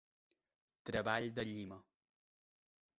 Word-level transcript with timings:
Treball 0.91 1.29
de 1.37 1.47
llima. 1.51 1.81